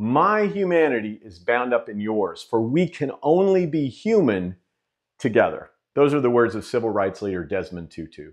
[0.00, 4.54] My humanity is bound up in yours, for we can only be human
[5.18, 5.70] together.
[5.96, 8.30] Those are the words of civil rights leader Desmond Tutu.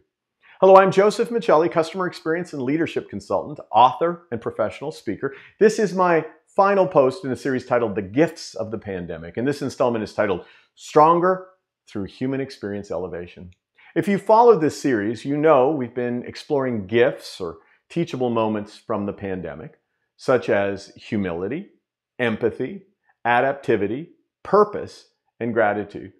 [0.62, 5.34] Hello, I'm Joseph Michelli, customer experience and leadership consultant, author, and professional speaker.
[5.60, 9.48] This is my final post in a series titled The Gifts of the Pandemic, and
[9.48, 10.46] this installment is titled
[10.76, 11.48] Stronger
[11.88, 13.50] Through Human Experience Elevation.
[13.96, 17.58] If you followed this series, you know we've been exploring gifts or
[17.90, 19.80] teachable moments from the pandemic
[20.18, 21.70] such as humility,
[22.20, 22.84] empathy,
[23.26, 24.08] adaptivity,
[24.44, 26.14] purpose, and gratitude.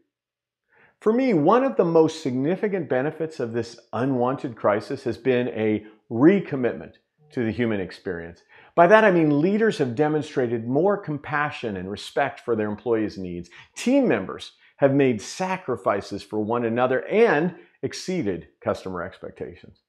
[1.00, 5.86] For me, one of the most significant benefits of this unwanted crisis has been a
[6.10, 6.94] recommitment
[7.32, 8.42] to the human experience.
[8.76, 13.50] By that I mean leaders have demonstrated more compassion and respect for their employees' needs.
[13.76, 19.85] Team members have made sacrifices for one another and exceeded customer expectations.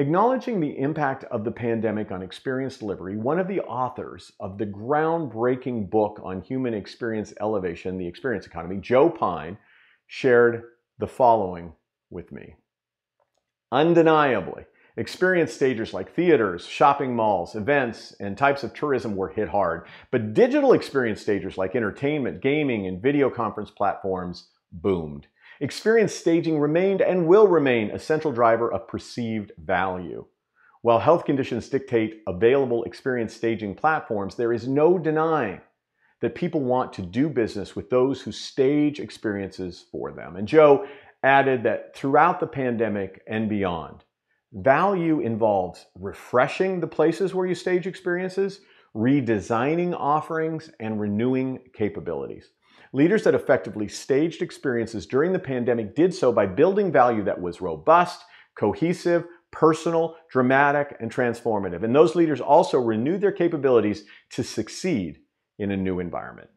[0.00, 4.64] Acknowledging the impact of the pandemic on experience delivery, one of the authors of the
[4.64, 9.58] groundbreaking book on human experience elevation, The Experience Economy, Joe Pine,
[10.06, 10.62] shared
[10.98, 11.74] the following
[12.08, 12.54] with me.
[13.72, 14.64] Undeniably,
[14.96, 20.32] experience stagers like theaters, shopping malls, events, and types of tourism were hit hard, but
[20.32, 25.26] digital experience stagers like entertainment, gaming, and video conference platforms boomed.
[25.62, 30.24] Experience staging remained and will remain a central driver of perceived value.
[30.80, 35.60] While health conditions dictate available experience staging platforms, there is no denying
[36.22, 40.36] that people want to do business with those who stage experiences for them.
[40.36, 40.86] And Joe
[41.22, 44.04] added that throughout the pandemic and beyond,
[44.54, 48.60] value involves refreshing the places where you stage experiences,
[48.96, 52.48] redesigning offerings, and renewing capabilities.
[52.92, 57.60] Leaders that effectively staged experiences during the pandemic did so by building value that was
[57.60, 58.24] robust,
[58.56, 61.84] cohesive, personal, dramatic, and transformative.
[61.84, 65.18] And those leaders also renewed their capabilities to succeed
[65.58, 66.50] in a new environment.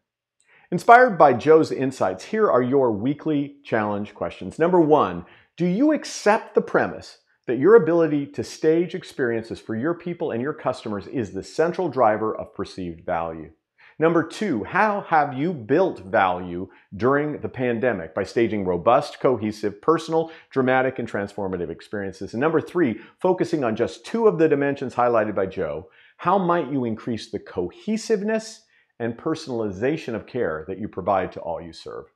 [0.72, 4.58] Inspired by Joe's insights, here are your weekly challenge questions.
[4.58, 9.94] Number one, do you accept the premise that your ability to stage experiences for your
[9.94, 13.52] people and your customers is the central driver of perceived value?
[14.00, 20.32] Number two, how have you built value during the pandemic by staging robust, cohesive, personal,
[20.50, 22.34] dramatic, and transformative experiences?
[22.34, 26.72] And number three, focusing on just two of the dimensions highlighted by Joe, how might
[26.72, 28.62] you increase the cohesiveness
[29.00, 32.13] and personalization of care that you provide to all you serve?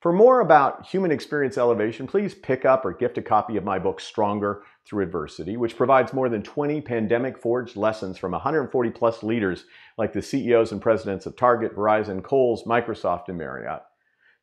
[0.00, 3.78] For more about human experience elevation, please pick up or gift a copy of my
[3.78, 9.22] book, Stronger Through Adversity, which provides more than 20 pandemic forged lessons from 140 plus
[9.22, 9.66] leaders
[9.98, 13.82] like the CEOs and presidents of Target, Verizon, Kohl's, Microsoft, and Marriott.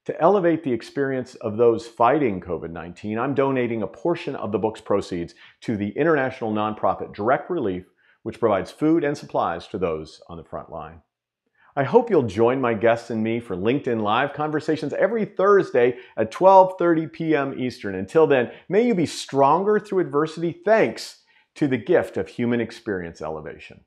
[0.06, 4.59] To elevate the experience of those fighting COVID 19, I'm donating a portion of the
[4.59, 7.85] book's proceeds to the international nonprofit Direct Relief,
[8.22, 11.01] which provides food and supplies to those on the front line.
[11.77, 16.31] I hope you'll join my guests and me for LinkedIn Live conversations every Thursday at
[16.31, 17.53] 12:30 p.m.
[17.55, 17.93] Eastern.
[17.93, 21.21] Until then, may you be stronger through adversity thanks
[21.53, 23.81] to the gift of human experience elevation.